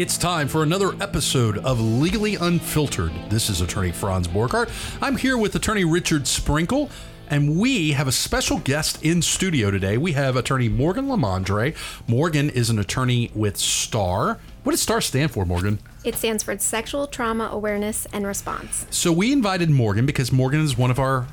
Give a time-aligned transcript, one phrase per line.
[0.00, 3.12] It's time for another episode of Legally Unfiltered.
[3.28, 4.70] This is attorney Franz Borghardt.
[5.02, 6.88] I'm here with attorney Richard Sprinkle,
[7.28, 9.98] and we have a special guest in studio today.
[9.98, 11.76] We have attorney Morgan Lamandre.
[12.08, 14.38] Morgan is an attorney with STAR.
[14.62, 15.80] What does STAR stand for, Morgan?
[16.02, 18.86] It stands for Sexual Trauma Awareness and Response.
[18.88, 21.26] So we invited Morgan because Morgan is one of our.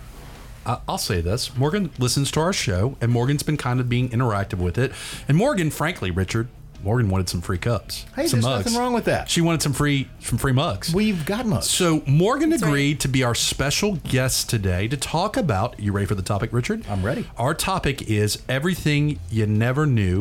[0.65, 4.09] Uh, I'll say this: Morgan listens to our show, and Morgan's been kind of being
[4.09, 4.91] interactive with it.
[5.25, 6.49] And Morgan, frankly, Richard,
[6.83, 8.05] Morgan wanted some free cups.
[8.15, 8.65] Hey, some there's mugs.
[8.65, 9.29] nothing wrong with that.
[9.29, 10.93] She wanted some free some free mugs.
[10.93, 11.69] We've got mugs.
[11.69, 12.61] So Morgan right.
[12.61, 15.79] agreed to be our special guest today to talk about.
[15.79, 16.85] You ready for the topic, Richard?
[16.89, 17.27] I'm ready.
[17.37, 20.19] Our topic is everything you never knew,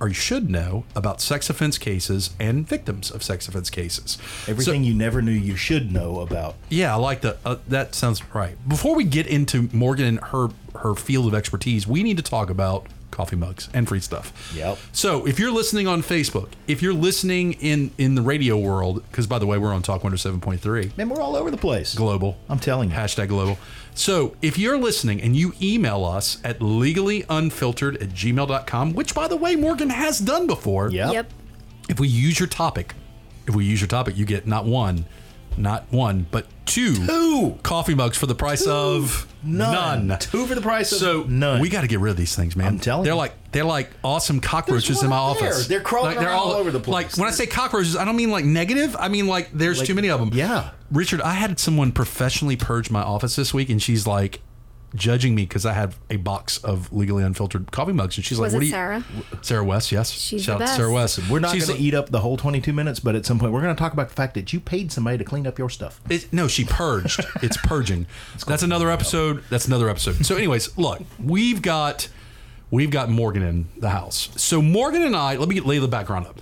[0.00, 4.18] or you should know about sex offense cases and victims of sex offense cases.
[4.46, 6.56] Everything you never knew you should know about.
[6.68, 7.38] Yeah, I like that.
[7.44, 8.56] Uh, that sounds right.
[8.68, 12.50] Before we get into Morgan and her her field of expertise, we need to talk
[12.50, 14.52] about coffee mugs and free stuff.
[14.56, 14.76] Yep.
[14.90, 19.28] So if you're listening on Facebook, if you're listening in in the radio world, because
[19.28, 21.94] by the way, we're on Talk 107.3 Man, we're all over the place.
[21.94, 22.36] global.
[22.48, 22.96] I'm telling you.
[22.96, 23.58] Hashtag global.
[23.94, 29.36] So if you're listening and you email us at legallyunfiltered at gmail.com, which by the
[29.36, 30.90] way, Morgan has done before.
[30.90, 31.12] Yep.
[31.12, 31.30] Yep.
[31.88, 32.94] If we use your topic,
[33.46, 35.04] if we use your topic, you get not one,
[35.58, 37.58] not one, but two, Two.
[37.62, 40.06] coffee mugs for the price of None.
[40.06, 40.18] none.
[40.20, 41.60] Two for the price of So none.
[41.60, 42.66] we got to get rid of these things, man.
[42.68, 43.18] I'm telling they're you.
[43.18, 45.48] like they're like awesome cockroaches in my there.
[45.48, 45.66] office.
[45.66, 46.92] They're crawling Like, around all over the place.
[46.92, 48.94] Like when I say cockroaches, I don't mean like negative.
[48.98, 50.30] I mean like there's Like, too many of them.
[50.32, 50.70] yeah.
[50.90, 54.40] Richard, I had someone professionally purge my office this week, and she's like
[54.94, 58.52] judging me because I had a box of legally unfiltered coffee mugs, and she's Was
[58.52, 59.04] like, "What it do you?" Sarah?
[59.42, 60.10] Sarah West, yes.
[60.10, 60.76] She's Shout the out best.
[60.76, 61.28] Sarah West.
[61.28, 63.52] We're not She's going to eat up the whole 22 minutes, but at some point
[63.52, 65.70] we're going to talk about the fact that you paid somebody to clean up your
[65.70, 66.00] stuff.
[66.10, 67.24] It, no, she purged.
[67.42, 68.06] It's purging.
[68.46, 69.42] That's another episode.
[69.50, 70.24] That's another episode.
[70.24, 72.08] So, anyways, look, we've got
[72.70, 74.28] we've got Morgan in the house.
[74.36, 76.40] So Morgan and I, let me lay the background up.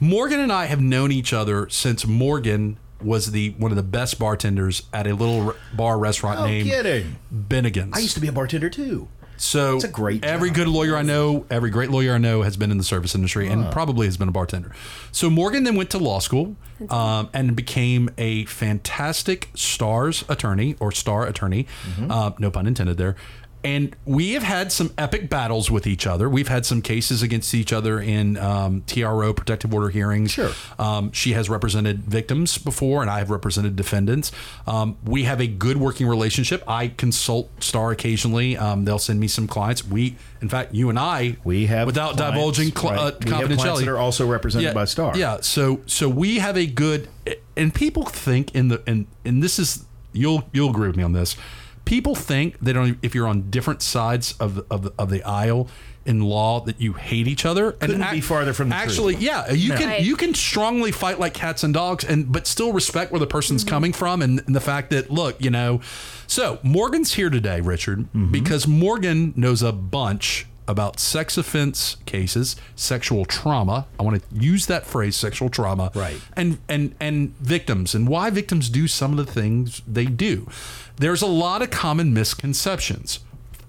[0.00, 4.18] Morgan and I have known each other since Morgan was the one of the best
[4.18, 7.16] bartenders at a little bar restaurant No named kidding.
[7.34, 7.96] Bennigan's.
[7.96, 9.08] I used to be a bartender too.
[9.36, 10.56] So It's a great Every job.
[10.56, 13.48] good lawyer I know, every great lawyer I know has been in the service industry
[13.48, 14.70] and probably has been a bartender.
[15.12, 16.56] So Morgan then went to law school
[16.90, 21.66] um, and became a fantastic stars attorney or star attorney.
[21.88, 22.10] Mm-hmm.
[22.10, 23.16] Uh, no pun intended there.
[23.62, 26.28] And we have had some epic battles with each other.
[26.28, 30.30] We've had some cases against each other in um, TRO protective order hearings.
[30.30, 30.52] Sure.
[30.78, 34.32] Um, she has represented victims before, and I have represented defendants.
[34.66, 36.64] Um, we have a good working relationship.
[36.66, 38.56] I consult Star occasionally.
[38.56, 39.86] Um, they'll send me some clients.
[39.86, 42.98] We, in fact, you and I, We have without clients, divulging cl- right.
[42.98, 45.16] uh, We have clients confidentiality, that are also represented yeah, by Star.
[45.16, 45.40] Yeah.
[45.42, 47.08] So, so we have a good,
[47.56, 51.12] and people think in the and and this is you'll you'll agree with me on
[51.12, 51.36] this.
[51.84, 55.68] People think they don't if you're on different sides of the, of of the aisle
[56.06, 57.72] in law that you hate each other.
[57.72, 58.88] Couldn't and be farther from the truth.
[58.88, 60.02] actually, yeah, you can Right.
[60.02, 63.64] you can strongly fight like cats and dogs, and but still respect where the person's
[63.64, 63.74] mm-hmm.
[63.74, 65.80] coming from, and, and the fact that look, you know.
[66.26, 68.30] So Morgan's here today, Richard, mm-hmm.
[68.30, 73.86] because Morgan knows a bunch about sex offense cases, sexual trauma.
[73.98, 76.20] I want to use that phrase, sexual trauma, Right.
[76.36, 80.48] And and and victims, and why victims do some of the things they do.
[80.96, 83.20] There's a lot of common misconceptions.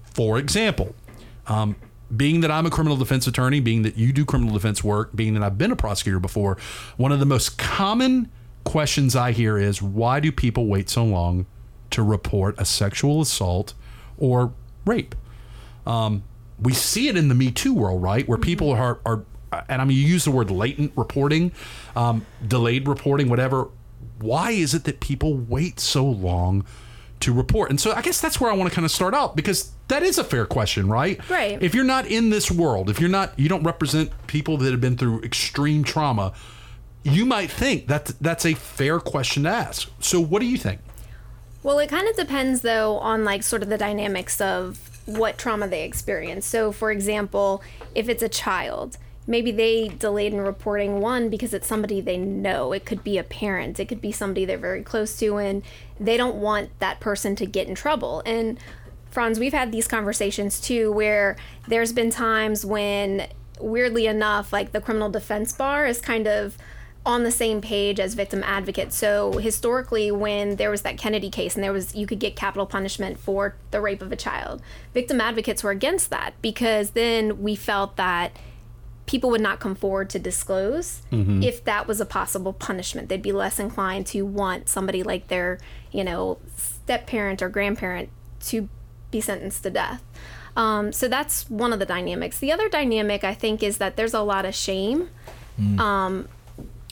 [0.04, 0.94] For example,
[1.46, 1.76] um,
[2.14, 5.34] being that I'm a criminal defense attorney, being that you do criminal defense work, being
[5.34, 6.58] that I've been a prosecutor before,
[6.96, 8.30] one of the most common
[8.64, 11.46] questions I hear is why do people wait so long
[11.90, 13.74] to report a sexual assault
[14.18, 14.52] or
[14.84, 15.14] rape?
[15.86, 16.22] Um,
[16.62, 18.26] we see it in the Me Too world, right?
[18.26, 21.52] Where people are, are and I'm going to use the word latent reporting,
[21.94, 23.68] um, delayed reporting, whatever.
[24.18, 26.64] Why is it that people wait so long
[27.20, 27.70] to report?
[27.70, 30.02] And so I guess that's where I want to kind of start out because that
[30.02, 31.28] is a fair question, right?
[31.28, 31.62] Right.
[31.62, 34.80] If you're not in this world, if you're not, you don't represent people that have
[34.80, 36.32] been through extreme trauma,
[37.02, 39.90] you might think that that's a fair question to ask.
[40.00, 40.80] So what do you think?
[41.62, 45.68] Well, it kind of depends though on like sort of the dynamics of what trauma
[45.68, 46.46] they experience.
[46.46, 47.62] So, for example,
[47.94, 52.72] if it's a child, maybe they delayed in reporting one because it's somebody they know.
[52.72, 55.62] It could be a parent, it could be somebody they're very close to, and
[55.98, 58.22] they don't want that person to get in trouble.
[58.26, 58.58] And
[59.10, 61.36] Franz, we've had these conversations too where
[61.68, 63.28] there's been times when,
[63.60, 66.56] weirdly enough, like the criminal defense bar is kind of
[67.04, 68.96] on the same page as victim advocates.
[68.96, 72.66] So historically, when there was that Kennedy case and there was you could get capital
[72.66, 74.62] punishment for the rape of a child,
[74.94, 78.32] victim advocates were against that because then we felt that
[79.06, 81.42] people would not come forward to disclose mm-hmm.
[81.42, 83.08] if that was a possible punishment.
[83.08, 85.58] They'd be less inclined to want somebody like their,
[85.90, 88.10] you know, step parent or grandparent
[88.44, 88.68] to
[89.10, 90.02] be sentenced to death.
[90.56, 92.38] Um, so that's one of the dynamics.
[92.38, 95.10] The other dynamic I think is that there's a lot of shame
[95.60, 95.78] mm.
[95.78, 96.28] um,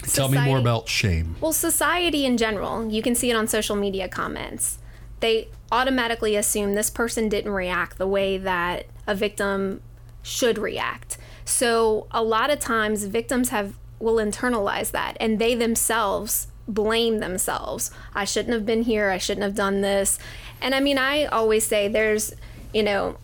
[0.02, 1.36] Tell me more about shame.
[1.40, 4.78] Well, society in general, you can see it on social media comments.
[5.20, 9.82] They automatically assume this person didn't react the way that a victim
[10.22, 11.18] should react.
[11.44, 17.90] So, a lot of times victims have will internalize that and they themselves blame themselves.
[18.14, 19.10] I shouldn't have been here.
[19.10, 20.18] I shouldn't have done this.
[20.60, 22.34] And I mean, I always say there's,
[22.72, 23.16] you know,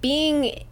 [0.00, 0.64] being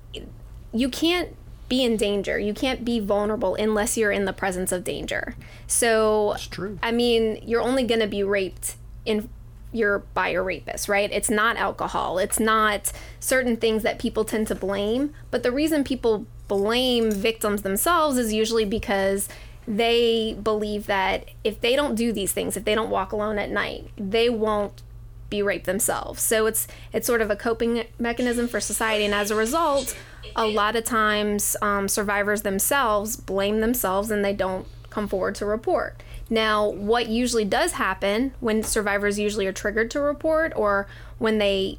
[0.73, 1.35] you can't
[1.69, 2.39] be in danger.
[2.39, 5.35] You can't be vulnerable unless you're in the presence of danger.
[5.67, 6.79] So true.
[6.83, 9.29] I mean, you're only going to be raped in
[9.73, 11.11] you're by a rapist, right?
[11.13, 12.19] It's not alcohol.
[12.19, 17.63] It's not certain things that people tend to blame, but the reason people blame victims
[17.63, 19.29] themselves is usually because
[19.67, 23.51] they believe that if they don't do these things, if they don't walk alone at
[23.51, 24.83] night, they won't
[25.31, 26.23] be raped themselves.
[26.23, 29.97] So it's it's sort of a coping mechanism for society, and as a result,
[30.37, 35.47] a lot of times um, survivors themselves blame themselves and they don't come forward to
[35.47, 36.03] report.
[36.31, 40.87] Now, what usually does happen when survivors usually are triggered to report, or
[41.19, 41.79] when they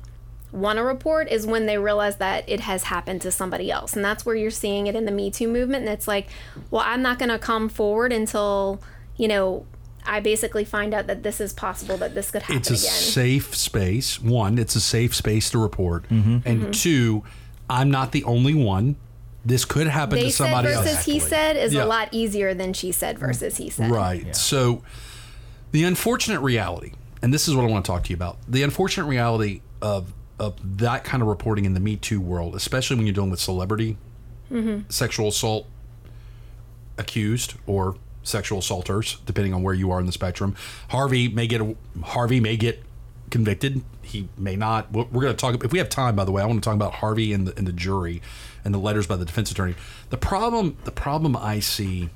[0.51, 3.95] want to report is when they realize that it has happened to somebody else.
[3.95, 5.85] And that's where you're seeing it in the Me Too movement.
[5.85, 6.27] And it's like,
[6.71, 8.81] well, I'm not going to come forward until,
[9.17, 9.65] you know,
[10.07, 12.81] I basically find out that this is possible, that this could happen It's a again.
[12.83, 14.21] safe space.
[14.21, 16.07] One, it's a safe space to report.
[16.09, 16.37] Mm-hmm.
[16.47, 17.23] And two,
[17.69, 18.95] I'm not the only one.
[19.43, 21.05] This could happen they to said somebody versus else.
[21.05, 21.83] he said is Yeah.
[21.83, 23.91] a lot easier than she said versus he said.
[23.91, 24.35] Right.
[24.35, 24.81] So
[25.71, 28.37] the unfortunate reality, and this is what I want to talk to you about.
[28.47, 32.97] The unfortunate reality of of that kind of reporting in the Me Too world, especially
[32.97, 33.97] when you're dealing with celebrity
[34.89, 35.67] sexual assault
[36.97, 40.55] accused or sexual assaulters, depending on where you are in the spectrum.
[40.89, 42.83] Harvey may get a, Harvey may get
[43.29, 43.83] convicted.
[44.01, 44.91] He may not.
[44.91, 46.15] We're going to talk if we have time.
[46.15, 48.21] By the way, I want to talk about Harvey and the, and the jury
[48.63, 49.75] and the letters by the defense attorney.
[50.09, 52.09] The problem, the problem I see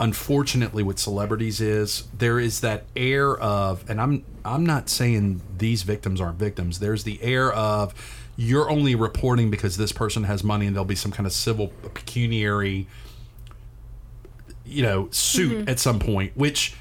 [0.00, 5.84] unfortunately with celebrities is there is that air of and I'm I'm not saying these
[5.84, 6.80] victims aren't victims.
[6.80, 7.94] There's the air of
[8.36, 11.68] you're only reporting because this person has money and there'll be some kind of civil
[11.94, 12.88] pecuniary
[14.72, 15.68] you know suit mm-hmm.
[15.68, 16.74] at some point which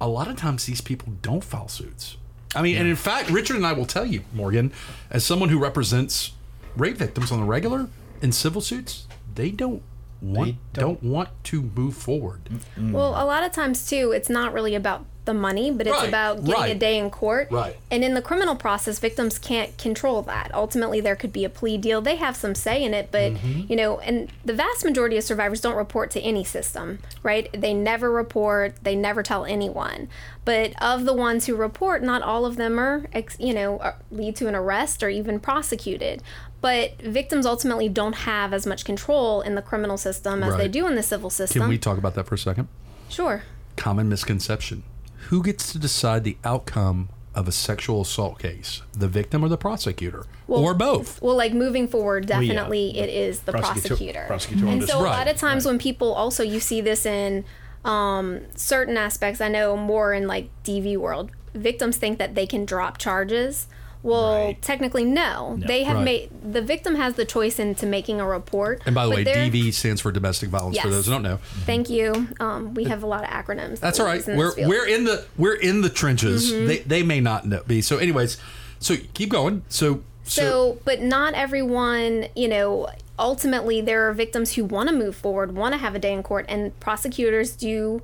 [0.00, 2.16] a lot of times these people don't file suits.
[2.54, 4.72] I mean, and in fact, Richard and I will tell you, Morgan,
[5.10, 6.32] as someone who represents
[6.76, 7.88] rape victims on the regular
[8.22, 9.82] in civil suits, they don't
[10.20, 11.00] want They don't.
[11.00, 11.02] don't.
[11.02, 12.40] want to move forward.
[12.76, 16.08] Well, a lot of times too, it's not really about the money, but it's Right,
[16.08, 17.48] about getting a day in court.
[17.50, 17.76] Right.
[17.90, 20.50] And in the criminal process, victims can't control that.
[20.52, 22.00] Ultimately, there could be a plea deal.
[22.00, 23.70] They have some say in it, but Mm-hmm.
[23.70, 27.48] you know, and the vast majority of survivors don't report to any system, right?
[27.52, 28.74] They never report.
[28.82, 30.08] They never tell anyone.
[30.44, 33.06] But of the ones who report, not all of them are,
[33.38, 36.22] you know, lead to an arrest or even prosecuted.
[36.60, 40.86] But victims ultimately don't have as much control in the criminal system as they do
[40.86, 41.60] in the civil system.
[41.62, 42.68] Can we talk about that for a second?
[43.08, 43.42] Sure.
[43.76, 44.82] Common misconception.
[45.30, 48.82] Who gets to decide the outcome of a sexual assault case?
[48.92, 50.26] The victim or the prosecutor?
[50.48, 51.22] or both?
[51.22, 54.24] Well, like moving forward, definitely it is the Prosecutor- prosecutor.
[54.26, 57.44] prosecutor and so a lot of times when people also you see this in
[57.84, 59.40] um, certain aspects.
[59.40, 63.68] I know more in like DV world, victims think that they can drop charges.
[64.02, 64.62] Well, Right.
[64.62, 65.58] technically, no.
[65.66, 66.04] They have Right.
[66.04, 68.80] made the victim has the choice into making a report.
[68.86, 71.38] And by the way, DV stands for domestic violence for those who don't know.
[71.66, 72.28] Thank you.
[72.40, 73.80] Um, we have a lot of acronyms.
[73.80, 74.16] That's we all right.
[74.16, 76.50] use in this We're we're in the we're in the trenches.
[76.52, 76.66] Mm-hmm.
[76.66, 77.82] They they may not know, be.
[77.82, 78.38] So anyways,
[78.78, 79.62] so keep going.
[79.68, 84.94] So so, So, but not everyone, you know, ultimately there are victims who want to
[84.94, 88.00] move forward, want to have a day in court, and prosecutors do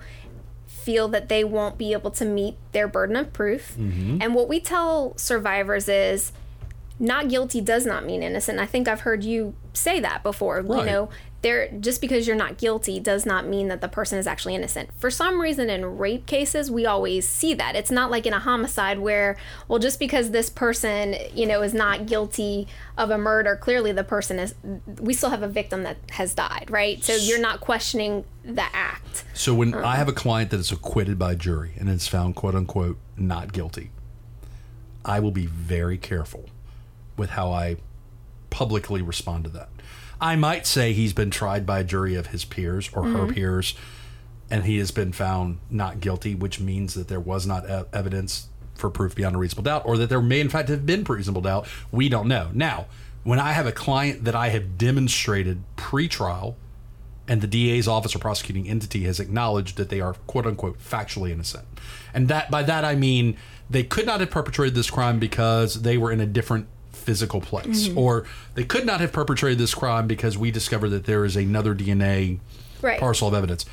[0.87, 3.77] feel that they won't be able to meet their burden of proof.
[3.77, 4.19] Mm-hmm.
[4.23, 6.31] And what we tell survivors is
[7.01, 8.61] not guilty does not mean innocent.
[8.61, 10.61] I think I've heard you say that before.
[10.61, 11.09] You know,
[11.43, 14.91] there just because you're not guilty does not mean that the person is actually innocent.
[14.99, 17.77] For some reason in rape cases, we always see that.
[17.77, 19.37] It's not like in a homicide where
[19.69, 22.67] well just because this person, you know, is not guilty
[22.99, 24.55] of a murder, clearly the person is
[24.99, 27.03] we still have a victim that has died, right?
[27.05, 29.25] So you're not questioning the act.
[29.35, 29.85] so when um.
[29.85, 33.53] I have a client that is acquitted by jury and is found quote unquote not
[33.53, 33.91] guilty,
[35.05, 36.47] I will be very careful
[37.17, 37.77] with how I
[38.51, 39.69] publicly respond to that.
[40.21, 43.35] I might say he's been tried by a jury of his peers or her mm-hmm.
[43.35, 43.75] peers,
[44.51, 48.49] and he has been found not guilty, which means that there was not e- evidence
[48.75, 51.43] for proof beyond a reasonable doubt, or that there may in fact have been reasonable
[51.43, 51.67] doubt.
[51.91, 52.51] We don't know.
[52.53, 52.87] Now,
[53.25, 56.57] when I have a client that I have demonstrated pre-trial,
[57.29, 61.31] and the DA's office or prosecuting entity has acknowledged that they are quote unquote factually
[61.31, 61.67] innocent.
[62.15, 63.37] And that by that I mean
[63.69, 67.89] they could not have perpetrated this crime because they were in a different physical place
[67.89, 67.99] mm-hmm.
[67.99, 71.75] or they could not have perpetrated this crime because we discovered that there is another
[71.75, 72.41] DNA
[72.83, 73.01] Right.
[73.01, 73.65] parcel of evidence.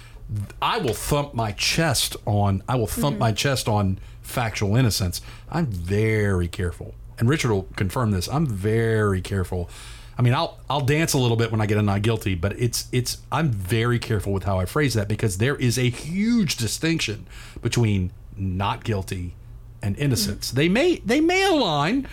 [0.62, 3.20] I will thump my chest on I will thump mm-hmm.
[3.20, 5.22] my chest on factual innocence.
[5.52, 6.96] I'm very careful.
[7.20, 8.28] And Richard will confirm this.
[8.28, 9.70] I'm very careful.
[10.18, 12.58] I mean, I'll I'll dance a little bit when I get a not guilty, but
[12.60, 16.56] it's it's I'm very careful with how I phrase that because there is a huge
[16.58, 17.28] distinction
[17.62, 19.36] between not guilty
[19.82, 20.48] and innocence.
[20.48, 20.58] Mm-hmm.
[20.58, 22.08] They may they may align.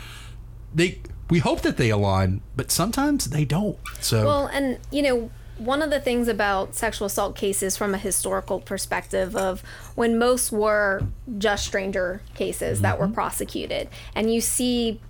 [0.75, 3.79] They we hope that they align, but sometimes they don't.
[4.01, 7.99] So Well, and you know, one of the things about sexual assault cases from a
[7.99, 9.63] historical perspective of
[9.95, 11.03] when most were
[11.39, 13.15] just stranger cases that were mm-hmm.
[13.15, 15.01] prosecuted, and you see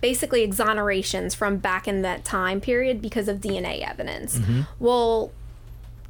[0.00, 4.38] basically exonerations from back in that time period because of DNA evidence.
[4.38, 4.62] Mm-hmm.
[4.78, 5.32] Well,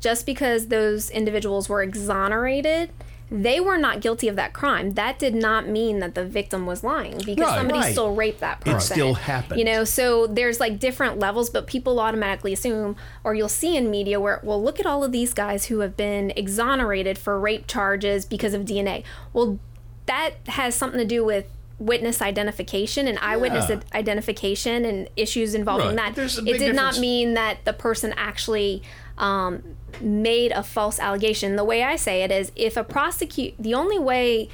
[0.00, 2.90] just because those individuals were exonerated,
[3.30, 4.90] they were not guilty of that crime.
[4.94, 7.92] That did not mean that the victim was lying because Right, somebody right.
[7.92, 8.76] still raped that person.
[8.76, 9.58] It still happened.
[9.58, 13.90] You know, so there's like different levels, but people automatically assume, or you'll see in
[13.90, 17.66] media where, well, look at all of these guys who have been exonerated for rape
[17.66, 19.02] charges because of DNA.
[19.32, 19.58] Well,
[20.06, 21.46] that has something to do with
[21.78, 23.80] witness identification and eyewitness Yeah.
[23.94, 26.14] identification and issues involving Right.
[26.14, 26.38] that.
[26.46, 28.82] It did not mean that the person actually
[29.18, 29.62] um,
[30.00, 31.56] made a false allegation.
[31.56, 34.48] The way I say it is if a prosecute, the only way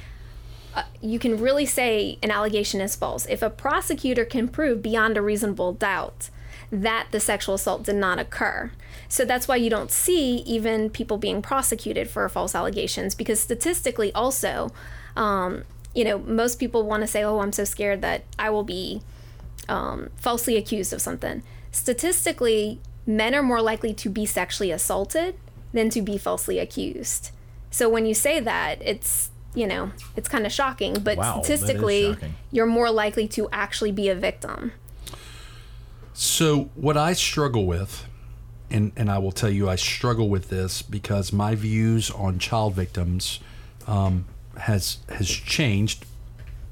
[0.75, 5.17] uh, you can really say an allegation is false if a prosecutor can prove beyond
[5.17, 6.29] a reasonable doubt
[6.71, 8.71] that the sexual assault did not occur.
[9.07, 14.11] So that's why you don't see even people being prosecuted for false allegations because statistically,
[14.13, 14.71] also,
[15.15, 18.63] um, you know, most people want to say, "Oh, I'm so scared that I will
[18.63, 19.01] be
[19.69, 25.35] um, falsely accused of something." Statistically, men are more likely to be sexually assaulted
[25.73, 27.31] than to be falsely accused.
[27.71, 32.13] So when you say that, it's you know, it's kind of shocking, but Wow, statistically,
[32.13, 32.35] shocking.
[32.51, 34.71] you're more likely to actually be a victim.
[36.13, 38.05] So what I struggle with,
[38.69, 42.73] and and I will tell you, I struggle with this because my views on child
[42.73, 43.39] victims
[43.87, 44.25] um,
[44.57, 46.05] has has changed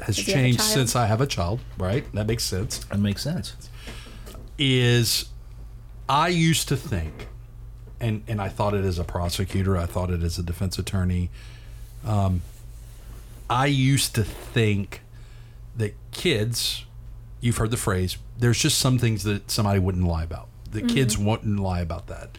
[0.02, 1.60] has you changed since I have a child.
[1.78, 2.80] Right, that makes sense.
[2.86, 3.56] That makes sense.
[4.58, 5.30] Is
[6.10, 7.28] I used to think,
[8.00, 11.30] and and I thought it as a prosecutor, I thought it as a defense attorney.
[12.06, 12.42] Um,
[13.50, 15.02] I used to think
[15.76, 16.86] that kids,
[17.40, 20.48] you've heard the phrase, there's just some things that somebody wouldn't lie about.
[20.72, 22.38] The kids wouldn't lie about that.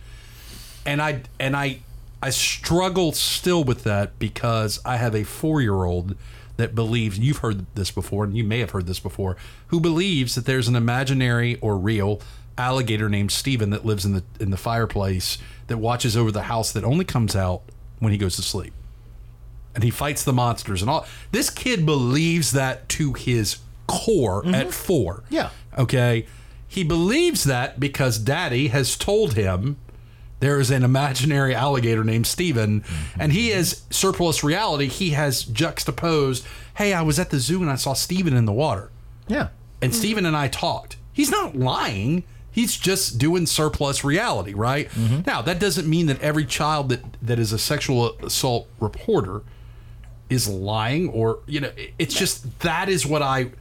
[0.86, 1.80] And I and I
[2.22, 6.16] I struggle still with that because I have a 4-year-old
[6.56, 9.36] that believes you've heard this before and you may have heard this before
[9.68, 12.20] who believes that there's an imaginary or real
[12.56, 16.70] alligator named Steven that lives in the in the fireplace that watches over the house
[16.72, 17.62] that only comes out
[17.98, 18.74] when he goes to sleep
[19.74, 21.06] and he fights the monsters and all.
[21.30, 24.54] This kid believes that to his core mm-hmm.
[24.54, 25.24] at four.
[25.30, 25.50] Yeah.
[25.76, 26.26] Okay.
[26.68, 29.76] He believes that because daddy has told him
[30.42, 32.82] there is an imaginary alligator named Steven,
[33.16, 34.88] and he is surplus reality.
[34.88, 36.44] He has juxtaposed,
[36.74, 38.90] hey, I was at the zoo and I saw Steven in the water.
[39.28, 39.50] Yeah.
[39.80, 40.00] And mm-hmm.
[40.00, 40.96] Steven and I talked.
[41.12, 42.24] He's not lying.
[42.50, 44.90] He's just doing surplus reality, right?
[44.90, 45.20] Mm-hmm.
[45.26, 49.42] Now, that doesn't mean that every child that, that is a sexual assault reporter
[50.28, 51.70] is lying or, you know,
[52.00, 53.52] it's just that is what I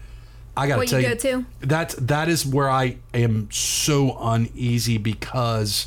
[0.58, 1.14] I got to What tell you you.
[1.14, 1.46] go to?
[1.60, 5.86] That's that is where I am so uneasy because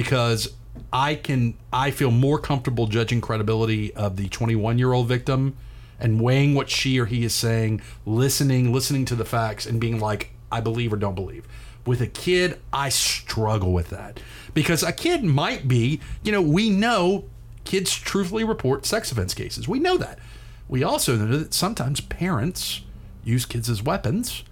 [0.00, 0.48] because
[0.94, 5.56] I can I feel more comfortable judging credibility of the 21 year old victim
[5.98, 10.00] and weighing what she or he is saying, listening, listening to the facts, and being
[10.00, 11.46] like, I believe or don't believe.
[11.84, 14.20] With a kid, I struggle with that
[14.54, 17.26] because a kid might be, you know, we know
[17.64, 19.68] kids truthfully report sex offense cases.
[19.68, 20.18] We know that.
[20.66, 22.80] We also know that sometimes parents
[23.22, 24.44] use kids as weapons,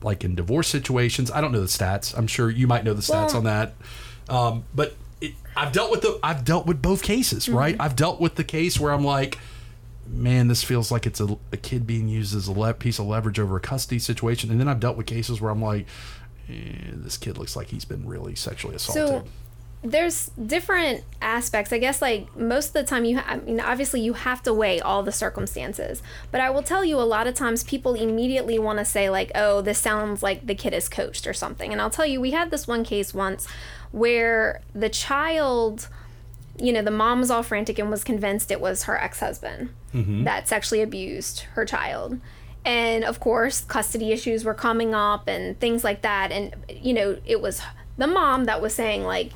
[0.00, 1.30] like in divorce situations.
[1.30, 2.16] I don't know the stats.
[2.16, 3.74] I'm sure you might know the stats Well- on that.
[4.28, 7.56] Um, but it, I've dealt with the I've dealt with both cases, Mm-hmm.
[7.56, 7.76] right?
[7.80, 9.38] I've dealt with the case where I'm like,
[10.08, 13.06] man, this feels like it's a, a kid being used as a le- piece of
[13.06, 15.86] leverage over a custody situation, and then I've dealt with cases where I'm like,
[16.48, 16.52] eh,
[16.92, 19.08] this kid looks like he's been really sexually assaulted.
[19.08, 19.24] So
[19.82, 21.72] there's different aspects.
[21.72, 24.52] I guess like most of the time you ha- I mean obviously you have to
[24.52, 26.02] weigh all the circumstances.
[26.30, 29.30] But I will tell you a lot of times people immediately want to say like,
[29.34, 32.32] "Oh, this sounds like the kid is coached or something." And I'll tell you we
[32.32, 33.46] had this one case once
[33.92, 35.88] where the child
[36.58, 40.24] you know, the mom was all frantic and was convinced it was her ex-husband mm-hmm.
[40.24, 42.18] that sexually abused her child.
[42.64, 46.32] And of course, custody issues were coming up and things like that.
[46.32, 47.60] And you know, it was
[47.96, 49.32] the mom that was saying like,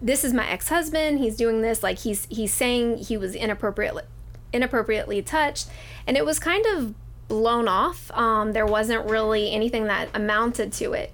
[0.00, 1.18] "This is my ex-husband.
[1.18, 1.82] He's doing this.
[1.82, 4.04] Like he's he's saying he was inappropriately
[4.52, 5.68] inappropriately touched."
[6.06, 6.94] And it was kind of
[7.28, 8.10] blown off.
[8.12, 11.12] Um, there wasn't really anything that amounted to it.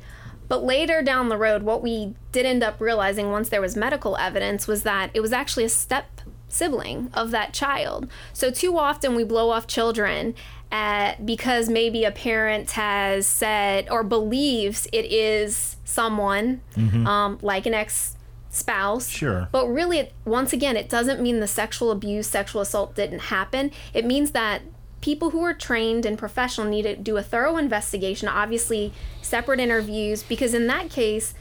[0.49, 4.17] But later down the road, what we did end up realizing once there was medical
[4.19, 8.07] evidence was that it was actually a step sibling of that child.
[8.35, 10.35] So too often we blow off children
[10.71, 16.61] at, because maybe a parent has said or believes it is someone
[17.07, 18.17] um, like an ex
[18.53, 19.09] spouse.
[19.09, 19.49] Sure.
[19.51, 23.73] But really, once again, it doesn't mean the sexual abuse, sexual assault didn't happen.
[23.93, 24.63] It means that
[25.01, 30.23] people who are trained and professional need to do a thorough investigation, obviously, separate interviews,
[30.23, 31.35] because in that case,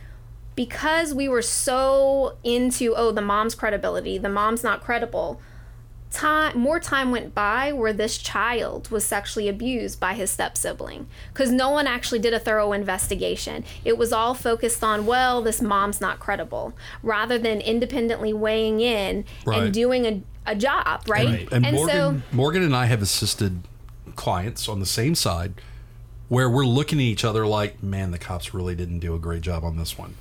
[0.55, 5.39] because we were so into, oh, the mom's credibility, the mom's not credible.
[6.11, 11.07] Time more time went by where this child was sexually abused by his step sibling
[11.33, 13.63] because no one actually did a thorough investigation.
[13.85, 19.23] It was all focused on, well, this mom's not credible, rather than independently weighing in
[19.45, 19.63] Right.
[19.63, 21.27] and doing a, a job, right?
[21.27, 21.47] Right.
[21.51, 23.61] And, Morgan, Morgan and I have assisted
[24.17, 25.53] clients on the same side
[26.27, 29.41] where we're looking at each other like, man, the cops really didn't do a great
[29.41, 30.15] job on this one.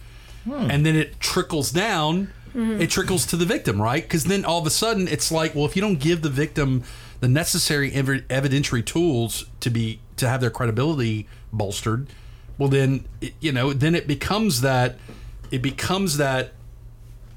[0.44, 0.70] Hmm.
[0.70, 2.83] And then it trickles down, Mm-hmm.
[2.83, 4.02] it trickles to the victim, right?
[4.02, 6.83] Because then all of a sudden it's like, well, if you don't give the victim
[7.21, 12.09] the necessary ev- evidentiary tools to be to have their credibility bolstered,
[12.59, 14.97] well, then it, you know, then it becomes that
[15.50, 16.52] it becomes that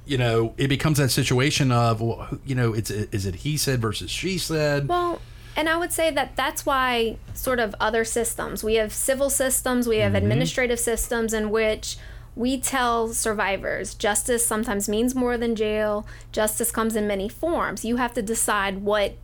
[0.05, 3.82] you know, it becomes that situation of, well, you know, it's is it he said
[3.82, 4.88] versus she said?
[4.88, 5.22] Well,
[5.55, 8.63] and I would say that that's why sort of other systems.
[8.63, 10.24] We have civil systems, we have mm-hmm.
[10.24, 11.98] administrative systems in which
[12.35, 16.05] we tell survivors justice sometimes means more than jail.
[16.31, 17.85] Justice comes in many forms.
[17.85, 19.15] You have to decide what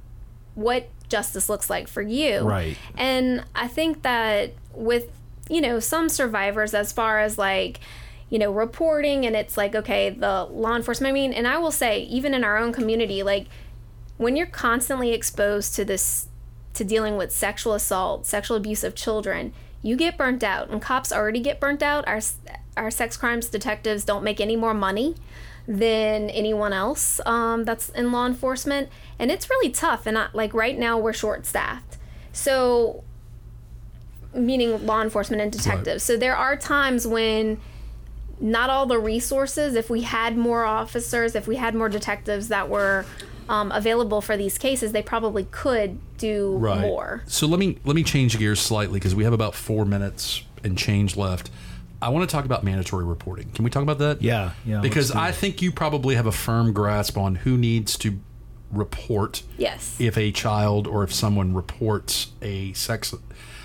[0.56, 2.42] what justice looks like for you.
[2.42, 2.78] Right.
[2.96, 5.10] And I think that with,
[5.50, 7.80] you know, some survivors, as far as like,
[8.30, 11.72] you know, reporting and it's like, okay, the law enforcement, I mean, and I will
[11.72, 13.48] say, even in our own community, like,
[14.18, 16.28] when you're constantly exposed to this,
[16.76, 20.70] to dealing with sexual assault, sexual abuse of children, you get burnt out.
[20.70, 22.08] And cops already get burnt out.
[22.08, 22.20] Our,
[22.80, 25.16] our sex crimes detectives don't make any more money
[25.68, 28.90] than anyone else um, that's in law enforcement.
[29.20, 30.08] And it's really tough.
[30.08, 31.98] And I, like right now, we're short staffed.
[32.34, 33.04] So,
[34.34, 36.04] meaning law enforcement and detectives.
[36.04, 37.60] So, there are times when
[38.40, 42.70] not all the resources, if we had more officers, if we had more detectives that
[42.70, 43.06] were
[43.50, 47.24] um, available for these cases, they probably could do more.
[47.26, 50.78] So let me let me change gears slightly because we have about four minutes and
[50.78, 51.50] change left.
[52.02, 53.50] I want to talk about mandatory reporting.
[53.52, 54.22] Can we talk about that?
[54.22, 58.20] Yeah, yeah, Because I think you probably have a firm grasp on who needs to
[58.72, 59.96] report Yes.
[60.00, 63.14] if a child or if someone reports a sex.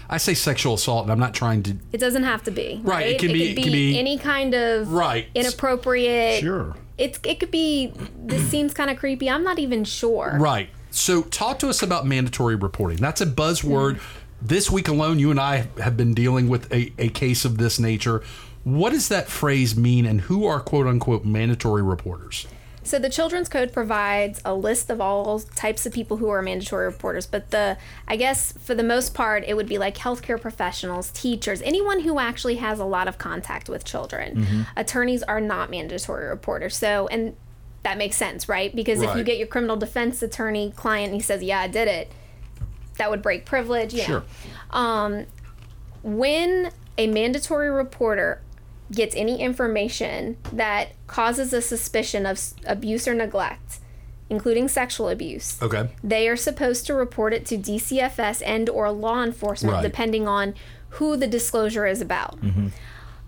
[0.08, 1.76] I say sexual assault, and I'm not trying to.
[1.92, 2.80] It doesn't have to be.
[2.82, 3.06] Right, Right.
[3.10, 5.28] it can be- could it can be- any kind of Right.
[5.34, 6.40] inappropriate.
[6.40, 6.74] Sure.
[6.98, 7.92] It's it could be.
[8.24, 9.28] This seems kind of creepy.
[9.30, 10.36] I'm not even sure.
[10.40, 10.68] Right.
[10.90, 12.98] So, talk to us about mandatory reporting.
[12.98, 13.96] That's a buzzword.
[13.96, 14.18] Hmm.
[14.44, 17.78] This week alone, you and I have been dealing with a, a case of this
[17.80, 18.22] nature.
[18.62, 22.46] What does that phrase mean, and who are quote unquote mandatory reporters?
[22.82, 26.84] So the Children's Code provides a list of all types of people who are mandatory
[26.84, 31.10] reporters, but the I guess for the most part it would be like healthcare professionals,
[31.12, 34.36] teachers, anyone who actually has a lot of contact with children.
[34.36, 34.62] Mm-hmm.
[34.76, 36.76] Attorneys are not mandatory reporters.
[36.76, 37.34] So and
[37.84, 38.74] that makes sense, right?
[38.76, 41.88] Because if you get your criminal defense attorney client and he says, "Yeah, I did
[41.88, 42.12] it,"
[42.98, 43.92] that would break privilege.
[43.94, 44.04] Yeah.
[44.04, 44.24] Sure.
[44.70, 45.26] Um,
[46.02, 48.40] when a mandatory reporter
[48.92, 53.78] gets any information that causes a suspicion of abuse or neglect,
[54.30, 55.88] including sexual abuse, Okay.
[56.02, 59.82] they are supposed to report it to DCFS and or law enforcement Right.
[59.82, 60.54] depending on
[60.90, 62.38] who the disclosure is about.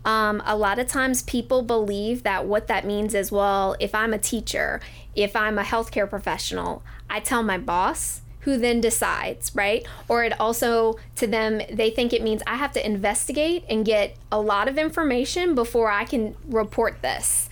[0.05, 4.13] Um, a lot of times people believe that what that means is well, if I'm
[4.15, 4.81] a teacher,
[5.17, 9.85] if I'm a healthcare professional, I tell my boss who then decides, right?
[10.07, 14.17] Or it also to them, they think it means I have to investigate and get
[14.31, 17.51] a lot of information before I can report this.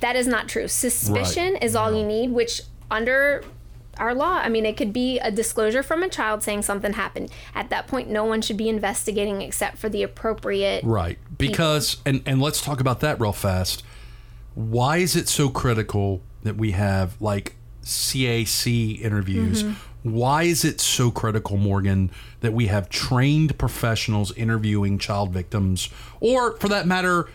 [0.00, 0.66] That is not true.
[0.66, 3.44] Suspicion is all you need, which under
[3.98, 7.30] our law, I mean, it could be a disclosure from a child saying something happened.
[7.54, 11.18] At that point, no one should be investigating except for the appropriate Right.
[11.36, 13.82] Because, and, and let's talk about that real fast.
[14.54, 19.64] Why is it so critical that we have like CAC interviews?
[19.64, 19.89] Mm-hmm.
[20.02, 22.10] Why is it so critical, Morgan,
[22.40, 27.28] that we have trained professionals interviewing child victims or, for that matter,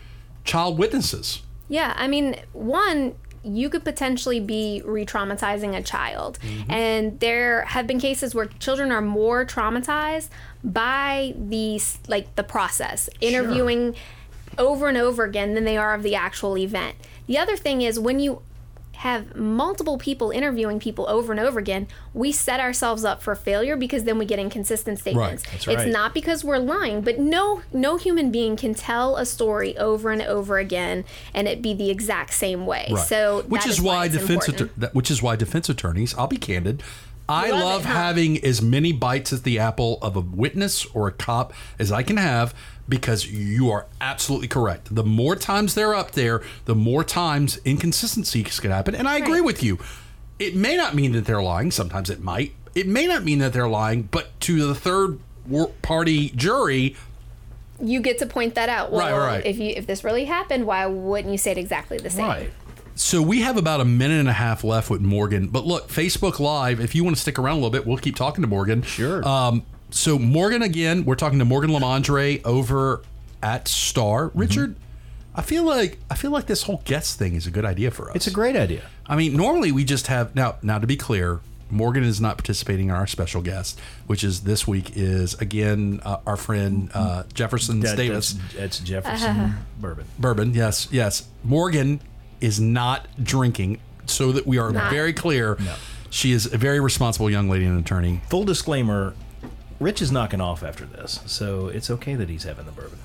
[0.44, 1.42] child witnesses?
[1.68, 6.38] Yeah, I mean, one, you could potentially be re traumatizing a child.
[6.42, 6.70] Mm-hmm.
[6.70, 10.28] And there have been cases where children are more traumatized
[10.64, 13.94] by the, like, the process, interviewing
[14.58, 16.96] over and over again than they are of the actual event.
[17.26, 18.42] The other thing is when you
[18.96, 23.76] have multiple people interviewing people over and over again, we set ourselves up for failure
[23.76, 25.42] because then we get inconsistent statements.
[25.42, 29.76] That's It's not because we're lying, but no no human being can tell a story
[29.76, 31.04] over and over again
[31.34, 32.88] and it be the exact same way.
[32.90, 33.06] Right.
[33.06, 36.38] So which that is why it's defense that, which is why defense attorneys, I'll be
[36.38, 36.82] candid,
[37.28, 37.94] I Love love it, huh?
[37.94, 42.02] having as many bites at the apple of a witness or a cop as I
[42.02, 42.54] can have
[42.88, 44.94] because you are absolutely correct.
[44.94, 48.94] The more times they're up there, the more times inconsistencies can happen.
[48.94, 49.44] And I agree Right.
[49.44, 49.78] with you.
[50.38, 51.70] It may not mean that they're lying.
[51.72, 52.52] Sometimes it might.
[52.76, 55.18] It may not mean that they're lying, but to the third
[55.82, 56.94] party jury,
[57.82, 58.92] you get to point that out.
[58.92, 59.46] Well, Right, right.
[59.46, 62.26] if you if this really happened, why wouldn't you say it exactly the same?
[62.26, 62.50] Right.
[62.96, 65.48] So we have about a minute and a half left with Morgan.
[65.48, 68.16] But look, Facebook Live, if you want to stick around a little bit, we'll keep
[68.16, 68.80] talking to Morgan.
[68.82, 69.26] Sure.
[69.26, 73.02] Um, so Morgan again, we're talking to Morgan Lamandre over
[73.42, 74.28] at Star.
[74.30, 74.38] Mm-hmm.
[74.38, 74.76] Richard,
[75.34, 78.08] I feel like I feel like this whole guest thing is a good idea for
[78.08, 78.16] us.
[78.16, 78.82] It's a great idea.
[79.06, 80.56] I mean, normally we just have now.
[80.62, 84.66] Now to be clear, Morgan is not participating in our special guest, which is this
[84.66, 88.32] week is again uh, our friend uh, Jefferson That- Davis.
[88.32, 90.06] That's, that's Jefferson bourbon.
[90.18, 91.28] Bourbon, yes, yes.
[91.44, 92.00] Morgan
[92.40, 94.90] is not drinking, so that we are Not.
[94.92, 95.56] very clear.
[95.58, 95.74] No.
[96.10, 98.20] She is a very responsible young lady and an attorney.
[98.30, 99.14] Full disclaimer:
[99.80, 102.98] Rich is knocking off after this, so it's okay that he's having the bourbon.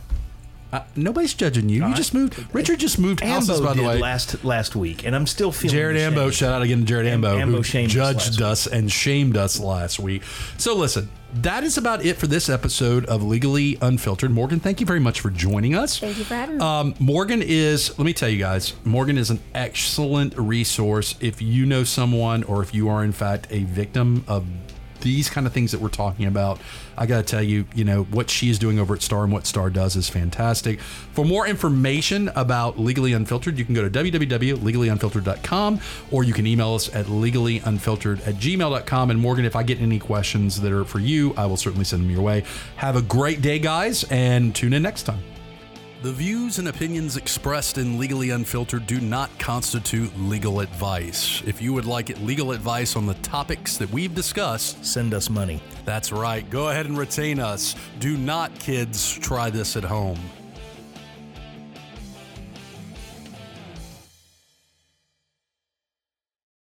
[0.71, 1.85] Uh, nobody's judging you.
[1.85, 2.45] You just moved.
[2.53, 3.99] Richard just moved houses, Ambo by the did way.
[3.99, 6.17] last last week, and I'm still feeling Jared ashamed.
[6.17, 8.91] Ambo, shout out again to Jared Ambo, Ambo who shamed us judged last us and
[8.91, 10.23] shamed us last week.
[10.57, 14.31] So listen, that is about it for this episode of Legally Unfiltered.
[14.31, 15.99] Morgan, thank you very much for joining us.
[15.99, 16.63] Thank you for having me.
[16.63, 21.65] Um, Morgan is, let me tell you guys, Morgan is an excellent resource if you
[21.65, 24.45] know someone or if you are, in fact, a victim of
[25.01, 26.59] these kind of things that we're talking about.
[26.97, 29.33] I got to tell you, you know, what she is doing over at Star and
[29.33, 30.79] what Star does is fantastic.
[30.79, 35.79] For more information about Legally Unfiltered, you can go to www.legallyunfiltered.com
[36.11, 39.11] or you can email us at legallyunfiltered at gmail.com.
[39.11, 42.03] And Morgan, if I get any questions that are for you, I will certainly send
[42.03, 42.43] them your way.
[42.77, 45.30] Have a great day, guys, and tune in next time.
[46.01, 51.43] The views and opinions expressed in Legally Unfiltered do not constitute legal advice.
[51.45, 55.61] If you would like legal advice on the topics that we've discussed, Send us money.
[55.85, 56.49] that's right.
[56.49, 57.75] Go ahead and retain us.
[57.99, 60.19] Do not, kids, try this at home.